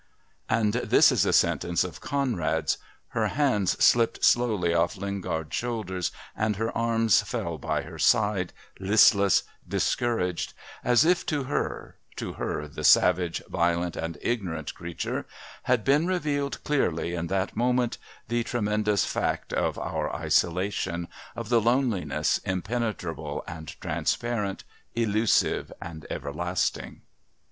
and 0.49 0.73
this 0.73 1.11
a 1.11 1.31
sentence 1.31 1.83
of 1.83 2.01
Conrad's: 2.01 2.79
"Her 3.09 3.27
hands 3.27 3.73
slipped 3.85 4.25
slowly 4.25 4.73
off 4.73 4.97
Lingard's 4.97 5.55
shoulders 5.55 6.11
and 6.35 6.55
her 6.55 6.75
arms 6.75 7.21
fell 7.21 7.59
by 7.59 7.83
her 7.83 7.99
side, 7.99 8.51
listless, 8.79 9.43
discouraged, 9.67 10.55
as 10.83 11.05
if 11.05 11.23
to 11.27 11.43
her 11.43 11.97
to 12.15 12.33
her, 12.33 12.67
the 12.67 12.83
savage, 12.83 13.43
violent 13.47 13.95
and 13.95 14.17
ignorant 14.23 14.73
creature 14.73 15.27
had 15.69 15.83
been 15.83 16.07
revealed 16.07 16.63
clearly 16.63 17.13
in 17.13 17.27
that 17.27 17.55
moment 17.55 17.99
the 18.27 18.43
tremendous 18.43 19.05
fact 19.05 19.53
of 19.53 19.77
our 19.77 20.11
isolation, 20.15 21.07
of 21.35 21.49
the 21.49 21.61
loneliness, 21.61 22.39
impenetrable 22.39 23.43
and 23.47 23.79
transparent, 23.79 24.63
elusive 24.95 25.71
and 25.79 26.07
everlasting." 26.09 27.01